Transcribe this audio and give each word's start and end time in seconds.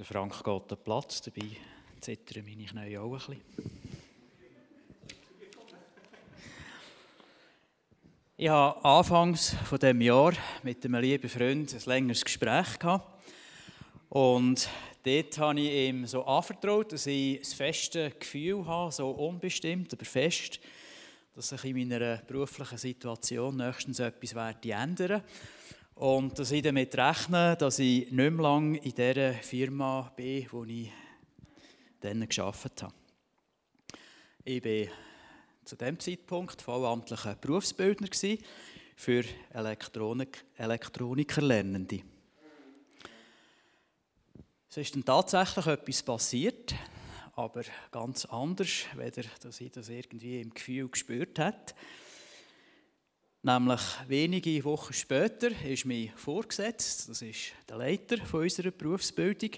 Der 0.00 0.06
Frank 0.06 0.42
geht 0.42 0.70
den 0.70 0.78
Platz, 0.78 1.20
dabei 1.20 1.44
zittern 2.00 2.46
meine 2.46 2.64
Knie 2.64 2.96
auch 2.96 3.12
ein 3.12 3.18
bisschen. 3.18 3.42
Ich 8.38 8.48
habe 8.48 8.82
anfangs 8.82 9.54
dem 9.82 10.00
Jahr 10.00 10.32
mit 10.62 10.82
einem 10.86 11.02
lieben 11.02 11.28
Freund 11.28 11.74
ein 11.74 11.82
längeres 11.84 12.24
Gespräch 12.24 12.78
gehabt. 12.78 13.22
Und 14.08 14.70
dort 15.02 15.36
habe 15.36 15.60
ich 15.60 15.70
ihm 15.70 16.06
so 16.06 16.24
anvertraut, 16.24 16.92
dass 16.92 17.06
ich 17.06 17.40
das 17.40 17.52
feste 17.52 18.10
Gefühl 18.12 18.64
habe, 18.64 18.90
so 18.90 19.10
unbestimmt, 19.10 19.92
aber 19.92 20.06
fest, 20.06 20.60
dass 21.34 21.50
sich 21.50 21.62
in 21.66 21.76
meiner 21.76 22.16
beruflichen 22.26 22.78
Situation 22.78 23.58
nächstens 23.58 23.98
etwas 23.98 24.34
werde 24.34 24.72
ändern 24.72 25.22
und 26.00 26.38
dass 26.38 26.50
ich 26.50 26.62
damit 26.62 26.96
rechne, 26.96 27.56
dass 27.58 27.78
ich 27.78 28.10
nicht 28.10 28.14
mehr 28.14 28.30
lange 28.30 28.78
in 28.78 28.94
der 28.94 29.34
Firma 29.34 30.10
bin, 30.16 30.46
wo 30.50 30.64
ich 30.64 30.90
dann 32.00 32.26
gearbeitet 32.26 32.82
habe. 32.84 32.94
Ich 34.42 34.64
war 34.64 34.94
zu 35.62 35.76
dem 35.76 36.00
Zeitpunkt 36.00 36.62
vollamtlicher 36.62 37.34
Berufsbildner 37.34 38.08
für 38.96 39.24
Elektronik 39.52 40.42
Elektronikerlernende. 40.56 42.00
Es 44.70 44.78
ist 44.78 44.94
dann 44.94 45.04
tatsächlich 45.04 45.66
etwas 45.66 46.02
passiert, 46.02 46.74
aber 47.34 47.62
ganz 47.90 48.24
anders, 48.24 48.86
weder 48.96 49.24
dass 49.42 49.60
ich 49.60 49.72
das 49.72 49.90
irgendwie 49.90 50.40
im 50.40 50.54
Gefühl 50.54 50.88
gespürt 50.88 51.38
habe. 51.38 51.58
Nämlich 53.42 53.80
wenige 54.06 54.62
Wochen 54.64 54.92
später 54.92 55.50
ist 55.64 55.86
mir 55.86 56.10
vorgesetzt, 56.14 57.08
das 57.08 57.22
ist 57.22 57.52
der 57.66 57.78
Leiter 57.78 58.18
von 58.18 58.42
unserer 58.42 58.70
Berufsbildung, 58.70 59.52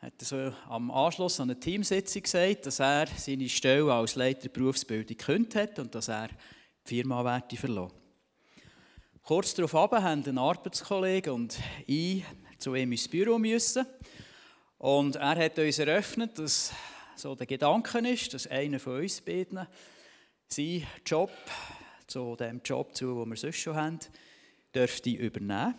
hat 0.00 0.20
so 0.20 0.52
am 0.68 0.90
Anschluss 0.90 1.40
an 1.40 1.50
eine 1.50 1.58
Teamsitzung 1.58 2.22
gesagt, 2.22 2.66
dass 2.66 2.80
er 2.80 3.06
seine 3.16 3.48
Stelle 3.48 3.90
als 3.90 4.16
Leiter 4.16 4.50
Berufsbildung 4.50 5.16
gekündigt 5.16 5.54
hat 5.54 5.78
und 5.78 5.94
dass 5.94 6.08
er 6.08 6.28
die 6.86 6.96
Firma 6.96 7.24
werde 7.24 7.56
verlassen. 7.56 7.96
Kurz 9.22 9.54
darauf 9.54 9.72
haben 9.72 10.24
ein 10.26 10.38
Arbeitskollege 10.38 11.32
und 11.32 11.58
ich 11.86 12.22
zu 12.58 12.74
ihm 12.74 12.92
ins 12.92 13.08
Büro 13.08 13.38
müssen. 13.38 13.86
Und 14.76 15.16
er 15.16 15.36
hat 15.36 15.58
uns 15.58 15.78
eröffnet, 15.78 16.38
dass 16.38 16.72
so 17.16 17.34
der 17.34 17.46
Gedanke 17.46 17.98
ist, 18.06 18.34
dass 18.34 18.46
einer 18.46 18.78
von 18.78 19.00
uns 19.00 19.22
beiden 19.22 19.66
seinen 20.48 20.86
Job 21.04 21.30
zu 22.08 22.36
dem 22.36 22.60
Job 22.64 22.94
zu, 22.96 23.20
den 23.20 23.30
wir 23.30 23.36
sonst 23.36 23.58
schon 23.58 23.76
haben, 23.76 23.98
dürfte 24.74 25.10
übernehmen 25.10 25.74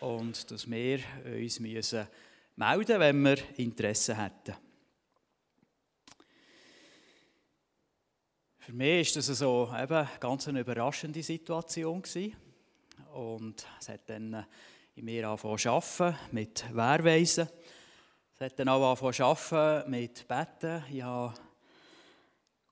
und 0.00 0.50
dass 0.50 0.68
wir 0.70 1.00
uns 1.24 1.60
müssen 1.60 2.08
melden 2.56 3.00
wenn 3.00 3.22
wir 3.22 3.36
Interesse 3.56 4.16
hätten. 4.16 4.56
Für 8.58 8.72
mich 8.72 9.14
war 9.14 9.22
das 9.22 9.26
so 9.26 9.72
eben 9.78 10.08
ganz 10.20 10.48
eine 10.48 10.60
überraschende 10.60 11.22
Situation 11.22 12.02
gewesen. 12.02 12.36
und 13.14 13.66
es 13.80 13.88
hat 13.88 14.10
dann 14.10 14.44
in 14.94 15.04
mir 15.04 15.28
angefangen 15.28 15.58
zu 15.58 15.70
arbeiten 15.70 16.18
mit 16.32 16.64
Wehrweisen. 16.74 17.48
Es 18.34 18.40
hat 18.40 18.58
dann 18.58 18.68
auch 18.68 18.90
angefangen 18.90 19.12
zu 19.14 19.24
arbeiten 19.24 19.90
mit 19.90 20.28
Betten. 20.28 20.84
Ich 20.90 21.02
habe 21.02 21.34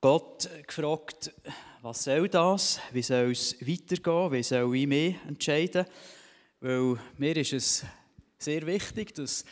Gott 0.01 0.49
gefragt, 0.67 1.33
was 1.81 2.05
soll 2.05 2.29
das? 2.29 2.81
Wie 2.93 3.03
soll 3.03 3.33
es 3.33 3.57
weitergehen? 3.61 4.33
Wie 4.33 4.43
soll 4.43 4.77
ich 4.77 4.87
mich 4.87 5.17
entscheiden? 5.27 5.87
Weil 6.61 6.99
mir 7.17 7.37
ist 7.37 7.55
es 7.55 7.85
sehr 8.39 8.67
wichtig, 8.67 9.15
dass 9.15 9.45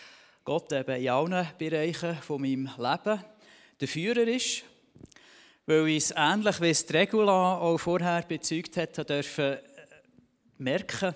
Gott 0.45 0.71
eben 0.73 1.01
in 1.01 1.09
allen 1.09 1.49
Bereichen 1.59 2.17
von 2.17 2.43
meinem 2.43 2.69
Leben 2.77 3.25
der 3.81 3.89
Führer 3.89 4.29
ist. 4.29 4.65
Weil 5.65 5.89
ich 5.89 6.05
es 6.05 6.15
ähnlich 6.15 6.61
wie 6.61 6.71
es 6.71 6.85
die 6.85 6.93
Regula 6.93 7.59
auch 7.59 7.79
vorher 7.79 8.23
bezeugt 8.23 8.77
hat, 8.77 9.09
dürfen 9.09 9.57
merken, 10.59 11.15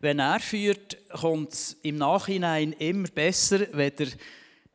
wenn 0.00 0.18
er 0.18 0.40
führt, 0.40 0.96
kommt 1.10 1.52
es 1.52 1.76
im 1.82 1.98
Nachhinein 1.98 2.72
immer 2.72 3.08
besser, 3.08 3.66
weder 3.72 4.06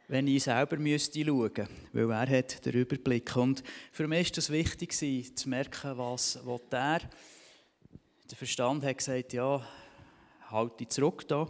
wenn 0.07 0.27
ich 0.27 0.43
selber 0.43 0.77
müsste 0.77 1.23
schauen 1.23 1.51
müsste, 1.51 1.67
weil 1.91 2.11
er 2.11 2.37
hat 2.39 2.65
den 2.65 2.73
Überblick. 2.73 3.35
Und 3.35 3.63
für 3.91 4.07
mich 4.07 4.31
war 4.31 4.37
es 4.37 4.49
wichtig, 4.49 4.93
zu 4.93 5.49
merken, 5.49 5.97
was 5.97 6.39
er 6.71 6.99
Der 8.29 8.37
Verstand 8.37 8.83
hat 8.83 8.97
gesagt, 8.97 9.33
ja, 9.33 9.65
halte 10.49 10.87
zurück 10.87 11.27
da. 11.27 11.47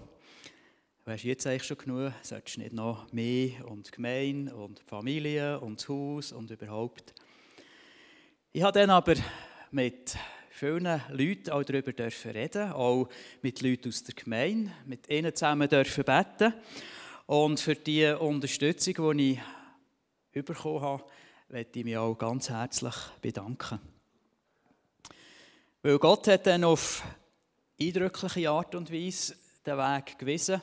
Du 1.06 1.12
hast 1.12 1.23
jetzt 1.23 1.47
eigentlich 1.47 1.63
schon 1.63 1.78
genug, 1.78 2.13
solltest 2.22 2.57
nicht 2.57 2.73
noch 2.73 3.12
mehr 3.13 3.66
und 3.66 3.91
Gemein 3.91 4.50
und 4.50 4.79
Familie 4.81 5.59
und 5.59 5.79
das 5.79 5.88
Haus 5.88 6.31
und 6.31 6.51
überhaupt. 6.51 7.13
Ich 8.51 8.63
habe 8.63 8.78
dann 8.78 8.89
aber 8.89 9.13
mit 9.72 10.18
vielen 10.50 11.01
Leuten 11.09 11.51
auch 11.51 11.63
darüber 11.63 11.94
reden, 11.95 12.72
auch 12.72 13.07
mit 13.41 13.62
Leuten 13.62 13.89
aus 13.89 14.03
der 14.03 14.16
Gemeinde, 14.16 14.72
mit 14.85 15.07
ihnen 15.09 15.34
zusammen 15.34 15.69
dürfen 15.69 16.03
beten. 16.03 16.53
Und 17.27 17.59
für 17.59 17.75
die 17.75 18.05
Unterstützung, 18.05 19.17
die 19.17 19.38
ich 20.31 20.45
bekommen 20.45 20.79
habe, 20.79 21.03
möchte 21.49 21.79
ich 21.79 21.83
mich 21.83 21.97
auch 21.97 22.15
ganz 22.15 22.49
herzlich 22.49 22.95
bedanken. 23.21 23.79
Weil 25.81 25.99
Gott 25.99 26.29
hat 26.29 26.47
dann 26.47 26.63
auf 26.63 27.03
eindrückliche 27.77 28.49
Art 28.49 28.75
und 28.75 28.93
Weise 28.93 29.35
den 29.65 29.77
Weg 29.77 30.17
gewiesen, 30.17 30.61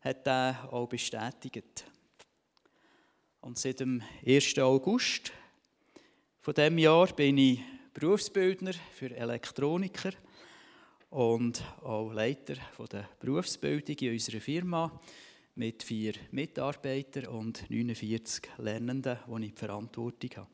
hat 0.00 0.26
er 0.26 0.68
auch 0.72 0.88
bestätigt. 0.88 1.84
Und 3.40 3.56
seit 3.56 3.78
dem 3.78 4.02
1. 4.26 4.58
August 4.58 5.30
von 6.40 6.54
dem 6.54 6.76
Jahr 6.78 7.06
bin 7.12 7.38
ich 7.38 7.60
Berufsbildner 7.94 8.72
für 8.94 9.14
Elektroniker 9.14 10.10
und 11.10 11.62
auch 11.84 12.10
Leiter 12.10 12.56
der 12.90 13.08
Berufsbildung 13.20 13.96
in 13.96 14.12
unserer 14.12 14.40
Firma 14.40 15.00
mit 15.60 15.82
vier 15.82 16.14
Mitarbeitern 16.30 17.26
und 17.26 17.68
49 17.68 18.48
Lernenden, 18.56 19.18
die 19.26 19.44
ich 19.44 19.52
die 19.52 19.58
Verantwortung 19.58 20.30
habe. 20.36 20.46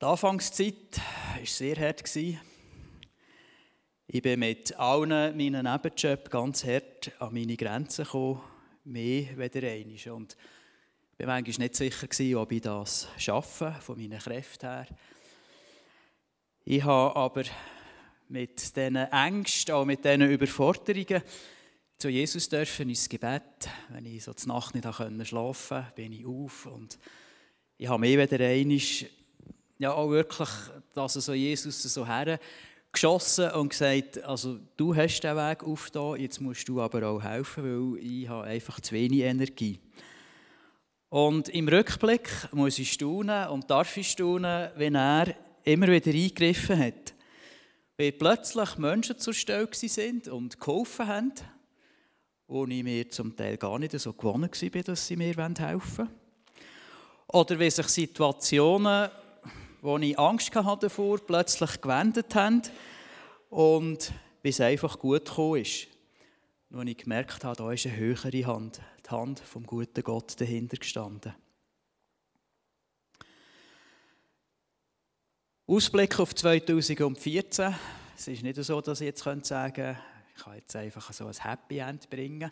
Die 0.00 0.06
Anfangszeit 0.06 0.98
war 1.36 1.44
sehr 1.44 1.76
hart. 1.76 2.16
Ich 2.16 2.38
bin 4.22 4.40
mit 4.40 4.74
allen 4.78 5.36
meinen 5.36 5.70
Nebenjobs 5.70 6.30
ganz 6.30 6.64
hart 6.64 7.12
an 7.18 7.34
meine 7.34 7.58
Grenzen 7.58 8.06
gekommen, 8.06 8.40
mehr 8.84 9.38
als 9.38 9.54
einmal. 9.54 10.16
Und 10.16 10.38
ich 11.18 11.26
war 11.26 11.34
manchmal 11.34 11.68
nicht 11.68 11.76
sicher, 11.76 12.40
ob 12.40 12.52
ich 12.52 12.62
das 12.62 13.06
schaffe, 13.18 13.76
von 13.82 13.98
meinen 13.98 14.18
Kräften 14.18 14.70
her. 14.70 14.86
Ich 16.64 16.82
habe 16.82 17.16
aber 17.16 17.42
mit 18.30 18.58
diesen 18.58 18.96
Ängsten, 18.96 19.74
auch 19.74 19.84
mit 19.84 20.06
diesen 20.06 20.22
Überforderungen, 20.22 21.22
zu 22.02 22.08
Jesus 22.08 22.48
dürfen 22.48 22.88
ins 22.88 23.08
Gebet. 23.08 23.68
Wenn 23.90 24.04
ich 24.06 24.24
so 24.24 24.32
die 24.32 24.48
Nacht 24.48 24.74
nicht 24.74 25.28
schlafen 25.28 25.76
konnte, 25.76 25.92
bin 25.94 26.12
ich 26.12 26.26
auf 26.26 26.66
und 26.66 26.98
ich 27.78 27.88
habe 27.88 28.00
mir 28.00 28.20
wieder 28.20 28.44
einmal, 28.44 28.80
ja 29.78 29.92
auch 29.92 30.10
wirklich, 30.10 30.48
dass 30.94 31.12
so 31.12 31.32
Jesus 31.32 31.80
so 31.80 32.04
her 32.04 32.40
geschossen 32.90 33.52
und 33.52 33.68
gesagt, 33.68 34.20
also 34.24 34.58
du 34.76 34.96
hast 34.96 35.20
den 35.20 35.36
Weg 35.36 35.62
auf 35.62 35.92
da, 35.92 36.16
jetzt 36.16 36.40
musst 36.40 36.68
du 36.68 36.80
aber 36.80 37.06
auch 37.06 37.22
helfen, 37.22 37.94
weil 37.94 38.04
ich 38.04 38.28
habe 38.28 38.48
einfach 38.48 38.80
zu 38.80 38.96
wenig 38.96 39.20
Energie. 39.20 39.78
Und 41.08 41.50
im 41.50 41.68
Rückblick 41.68 42.28
muss 42.50 42.80
ich 42.80 42.94
staunen 42.94 43.46
und 43.46 43.70
darf 43.70 43.96
ich 43.96 44.10
staunen, 44.10 44.70
wenn 44.74 44.96
er 44.96 45.36
immer 45.62 45.86
wieder 45.86 46.10
eingegriffen 46.10 46.80
hat. 46.80 47.14
Weil 47.96 48.10
plötzlich 48.10 48.76
Menschen 48.76 49.20
zur 49.20 49.34
Stelle 49.34 49.68
sind 49.72 50.26
und 50.26 50.58
geholfen 50.58 51.06
haben 51.06 51.32
wo 52.52 52.66
ich 52.66 52.82
mir 52.82 53.10
zum 53.10 53.34
Teil 53.34 53.56
gar 53.56 53.78
nicht 53.78 53.98
so 53.98 54.12
gewonnen 54.12 54.50
war, 54.50 54.82
dass 54.82 55.06
sie 55.06 55.16
mir 55.16 55.34
helfen 55.34 55.96
wollen. 55.96 56.08
Oder 57.28 57.58
wie 57.58 57.70
sich 57.70 57.88
Situationen, 57.88 59.10
wo 59.80 59.96
ich 59.96 60.18
Angst 60.18 60.54
hatte 60.54 60.88
davor, 60.88 61.18
plötzlich 61.18 61.80
gewendet 61.80 62.34
haben 62.34 62.60
und 63.48 64.12
wie 64.42 64.50
es 64.50 64.60
einfach 64.60 64.98
gut 64.98 65.24
gekommen 65.24 65.62
ist. 65.62 65.86
Nur 66.68 66.84
ich 66.84 66.98
gemerkt 66.98 67.42
habe, 67.42 67.56
da 67.56 67.72
ist 67.72 67.86
eine 67.86 67.96
höhere 67.96 68.46
Hand, 68.46 68.82
die 69.06 69.10
Hand 69.10 69.40
vom 69.40 69.64
guten 69.64 70.04
Gott 70.04 70.38
dahinter 70.38 70.76
gestanden. 70.76 71.34
Ausblick 75.66 76.20
auf 76.20 76.34
2014. 76.34 77.74
Es 78.14 78.28
ist 78.28 78.42
nicht 78.42 78.62
so, 78.62 78.80
dass 78.82 79.00
ich 79.00 79.06
jetzt 79.06 79.22
sagen 79.22 79.72
könnte, 79.72 79.98
ich 80.34 80.42
kann 80.42 80.54
jetzt 80.56 80.76
einfach 80.76 81.12
so 81.12 81.26
ein 81.26 81.34
Happy 81.34 81.78
End 81.78 82.08
bringen 82.08 82.50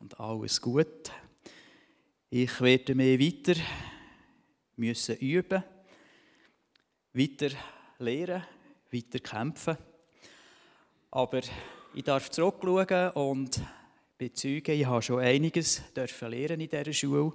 und 0.00 0.18
alles 0.18 0.60
gut. 0.60 1.10
Ich 2.30 2.60
werde 2.60 2.94
mich 2.94 3.20
weiter 3.20 3.60
müssen 4.76 5.16
üben, 5.16 5.62
weiter 7.12 7.50
lernen, 7.98 8.44
weiter 8.90 9.18
kämpfen. 9.20 9.76
Aber 11.10 11.40
ich 11.94 12.04
darf 12.04 12.30
zurückschauen 12.30 13.10
und 13.10 13.60
bezeugen, 14.16 14.74
ich 14.74 14.86
habe 14.86 15.02
schon 15.02 15.20
einiges 15.20 15.82
lernen 15.94 16.60
in 16.60 16.68
dieser 16.70 16.92
Schule. 16.92 17.32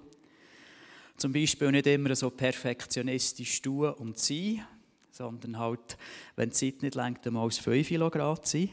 Zum 1.16 1.32
Beispiel 1.32 1.72
nicht 1.72 1.88
immer 1.88 2.16
so 2.16 2.30
perfektionistisch 2.30 3.62
tun 3.62 3.94
und 3.94 4.18
sein, 4.18 4.66
sondern 5.12 5.58
halt, 5.58 5.98
wenn 6.36 6.50
die 6.50 6.56
Zeit 6.56 6.82
nicht 6.84 6.96
längt, 6.96 7.26
mal 7.26 7.44
als 7.44 7.58
5 7.58 7.90
Grad 8.12 8.48
sein. 8.48 8.70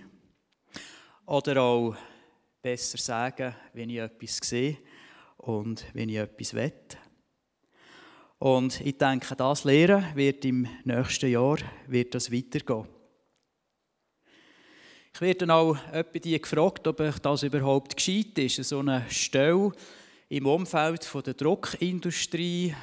Oder 1.26 1.62
auch 1.62 1.96
besser 2.60 2.98
sagen, 2.98 3.54
wenn 3.72 3.90
ich 3.90 3.98
etwas 3.98 4.36
sehe 4.42 4.76
und 5.38 5.84
wenn 5.94 6.10
ich 6.10 6.16
etwas 6.16 6.54
will. 6.54 6.72
Und 8.38 8.80
ich 8.82 8.98
denke, 8.98 9.34
das 9.34 9.64
Lehren 9.64 10.04
wird 10.14 10.44
im 10.44 10.68
nächsten 10.84 11.30
Jahr 11.30 11.56
wird 11.86 12.14
das 12.14 12.30
weitergehen. 12.30 12.86
Ich 15.14 15.20
werde 15.20 15.54
auch 15.54 15.78
die 16.12 16.38
gefragt, 16.38 16.86
ob 16.88 17.22
das 17.22 17.42
überhaupt 17.42 17.96
gescheit 17.96 18.36
ist, 18.38 18.56
so 18.64 18.80
eine 18.80 19.08
Stelle 19.08 19.72
im 20.28 20.46
Umfeld 20.46 21.08
der 21.26 21.34
Druckindustrie 21.34 22.74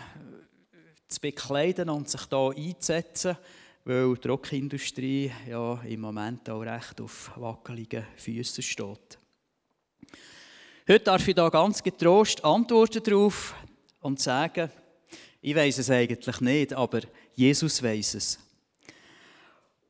zu 1.08 1.20
bekleiden 1.20 1.90
und 1.90 2.10
sich 2.10 2.26
da 2.26 2.50
einzusetzen, 2.50 3.38
weil 3.84 4.14
die 4.16 4.22
Druckindustrie 4.22 5.32
ja 5.50 5.82
im 5.84 6.02
Moment 6.02 6.50
auch 6.50 6.62
recht 6.62 7.02
auf 7.02 7.32
wackeligen 7.36 8.06
Füßen 8.16 8.64
steht. 8.64 9.18
Heute 10.88 11.04
darf 11.04 11.28
ich 11.28 11.36
da 11.36 11.50
ganz 11.50 11.82
getrost 11.82 12.44
antworten 12.44 13.04
darauf 13.04 13.56
und 14.02 14.20
sagen, 14.20 14.70
ich 15.42 15.56
weiß 15.56 15.80
es 15.80 15.90
eigentlich 15.90 16.42
nicht, 16.42 16.74
aber 16.74 17.02
Jesus 17.36 17.82
weiß 17.82 18.16
es. 18.16 18.40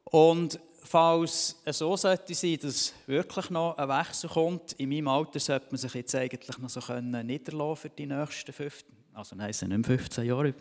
Und 0.05 0.59
falls 0.83 1.61
es 1.63 1.77
so 1.77 1.95
sollte 1.95 2.33
sein, 2.33 2.59
dass 2.61 2.93
wirklich 3.07 3.49
noch 3.49 3.77
ein 3.77 3.89
Wechsel 3.89 4.29
kommt, 4.29 4.73
in 4.73 4.89
meinem 4.89 5.07
Alter 5.07 5.39
sollte 5.39 5.67
man 5.71 5.77
sich 5.77 5.93
jetzt 5.93 6.15
eigentlich 6.15 6.57
noch 6.57 6.69
so 6.69 6.81
können 6.81 7.25
niederlassen 7.25 7.81
für 7.81 7.89
die 7.89 8.05
nächsten 8.05 8.51
15, 8.51 8.95
also 9.13 9.35
nein, 9.35 9.49
es 9.49 9.59
sind 9.59 9.69
nicht 9.69 9.85
15 9.85 10.25
Jahre 10.25 10.53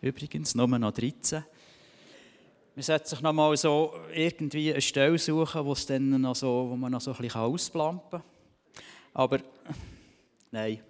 übrigens, 0.00 0.54
nur 0.54 0.66
noch 0.66 0.92
13. 0.92 1.44
Man 2.76 2.82
sollte 2.82 3.08
sich 3.08 3.20
noch 3.20 3.32
mal 3.32 3.56
so 3.56 3.94
irgendwie 4.12 4.72
eine 4.72 4.82
Stelle 4.82 5.16
suchen, 5.16 5.64
wo, 5.64 5.74
dann 5.86 6.20
noch 6.20 6.34
so, 6.34 6.66
wo 6.70 6.74
man 6.74 6.90
noch 6.90 7.00
so 7.00 7.12
ein 7.12 7.16
bisschen 7.18 7.40
ausplampen 7.40 8.20
kann. 8.20 8.22
Aber 9.12 9.38
nein. 10.50 10.80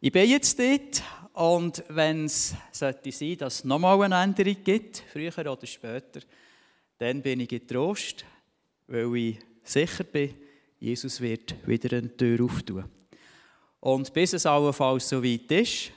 Ich 0.00 0.10
bin 0.10 0.28
jetzt 0.28 0.58
dort 0.58 1.02
und 1.32 1.84
wenn 1.88 2.24
es 2.24 2.54
sollte 2.72 3.12
sein, 3.12 3.38
dass 3.38 3.54
es 3.60 3.64
nochmal 3.64 4.02
eine 4.02 4.20
Änderung 4.20 4.56
gibt, 4.64 5.04
früher 5.12 5.38
oder 5.38 5.64
später, 5.64 6.20
dann 6.98 7.22
bin 7.22 7.38
ich 7.38 7.48
getrost, 7.48 8.24
weil 8.88 9.14
ich 9.14 9.38
sicher 9.62 10.02
bin, 10.02 10.34
Jesus 10.80 11.20
wird 11.20 11.54
wieder 11.68 11.98
eine 11.98 12.16
Tür 12.16 12.44
auftun. 12.44 12.84
Und 13.78 14.12
bis 14.12 14.32
es 14.32 14.44
allenfalls 14.44 15.08
so 15.08 15.22
weit 15.22 15.52
ist, 15.52 15.92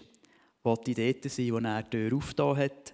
wollte 0.61 0.91
ich 0.91 0.97
dort 0.97 1.31
sein, 1.31 1.51
wo 1.51 1.57
er 1.57 1.81
die 1.81 1.89
Tür 1.89 2.15
aufgetan 2.15 2.57
hat, 2.57 2.93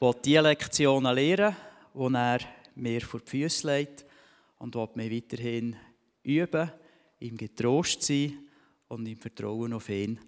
wollte 0.00 0.22
die 0.22 0.36
Lektionen 0.36 1.14
lernen, 1.14 1.54
die 1.94 2.14
er 2.14 2.40
mir 2.74 3.00
vor 3.02 3.20
die 3.20 3.30
Füße 3.30 3.66
legt 3.66 4.06
und 4.58 4.74
wollte 4.74 4.96
mich 4.96 5.12
weiterhin 5.12 5.76
üben, 6.22 6.72
ihm 7.20 7.36
getrost 7.36 8.02
sein 8.02 8.48
und 8.88 9.06
im 9.06 9.18
Vertrauen 9.18 9.74
auf 9.74 9.90
ihn, 9.90 10.18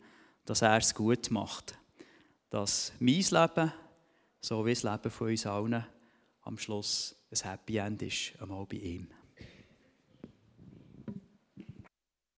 dass 0.44 0.60
er 0.60 0.76
es 0.76 0.94
gut 0.94 1.30
macht. 1.30 1.78
Dass 2.50 2.92
mein 3.00 3.22
Leben, 3.22 3.72
so 4.40 4.66
wie 4.66 4.74
das 4.74 4.82
Leben 4.82 5.10
von 5.10 5.28
uns 5.28 5.46
allen, 5.46 5.86
am 6.42 6.58
Schluss 6.58 7.16
ein 7.30 7.50
Happy 7.50 7.78
End 7.78 8.02
ist, 8.02 8.34
einmal 8.40 8.66
bei 8.66 8.76
ihm. 8.76 9.08